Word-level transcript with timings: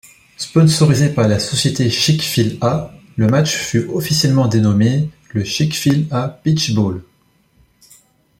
Sponsorisé 0.37 1.13
par 1.13 1.27
la 1.27 1.37
société 1.37 1.91
Chick-fil-A, 1.91 2.91
le 3.17 3.27
match 3.27 3.55
fut 3.55 3.85
officiellement 3.93 4.47
dénommé 4.47 5.11
le 5.29 5.43
Chick-fil-A 5.43 6.41
Peach 6.43 6.73
Bowl. 6.73 7.03